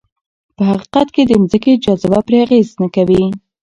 په 0.55 0.61
حقیقت 0.69 1.07
کې 1.15 1.21
د 1.25 1.31
ځمکې 1.43 1.73
جاذبه 1.83 2.19
پرې 2.25 2.37
اغېز 2.45 2.67
نه 2.81 2.87
کوي. 2.95 3.23